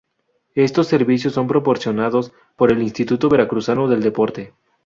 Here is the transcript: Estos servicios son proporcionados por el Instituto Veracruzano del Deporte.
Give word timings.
Estos 0.55 0.87
servicios 0.87 1.31
son 1.33 1.45
proporcionados 1.47 2.33
por 2.55 2.71
el 2.71 2.81
Instituto 2.81 3.29
Veracruzano 3.29 3.87
del 3.87 4.01
Deporte. 4.01 4.55